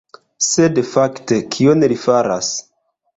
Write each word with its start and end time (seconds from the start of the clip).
Sed 0.45 0.79
fakte 0.93 1.39
kion 1.57 1.85
li 1.93 1.99
faras? 2.05 2.49